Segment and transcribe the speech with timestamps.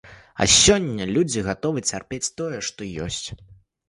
[0.43, 3.27] А сёння людзі гатовы цярпець тое, што ёсць.